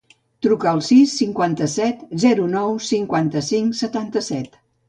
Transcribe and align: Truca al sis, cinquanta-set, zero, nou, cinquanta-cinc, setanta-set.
Truca 0.45 0.71
al 0.71 0.79
sis, 0.87 1.11
cinquanta-set, 1.23 2.01
zero, 2.25 2.49
nou, 2.57 2.75
cinquanta-cinc, 2.89 3.81
setanta-set. 3.83 4.63